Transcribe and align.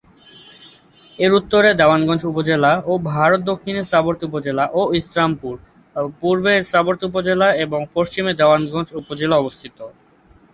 এর 1.19 1.31
উত্তরে 1.39 1.69
দেওয়ানগঞ্জ 1.79 2.21
উপজেলা 2.31 2.71
ও 2.85 2.93
ভারত, 3.11 3.41
দক্ষিণে 3.51 3.81
শ্রীবরদী 3.89 4.23
উপজেলা 4.29 4.63
ও 4.73 4.81
ইসলামপুর, 4.99 5.55
পূর্বে 6.19 6.53
শ্রীবরদী 6.69 7.03
উপজেলা 7.09 7.47
এবং 7.65 7.79
পশ্চিমে 7.95 8.31
দেওয়ানগঞ্জ 8.39 8.87
উপজেলা 9.01 9.35
অবস্থিত। 9.37 9.77